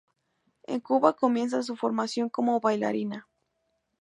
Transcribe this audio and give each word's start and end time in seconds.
En 0.63 0.79
Cuba 0.79 1.13
comienza 1.13 1.61
su 1.61 1.75
formación 1.75 2.27
como 2.29 2.59
bailarina. 2.59 3.27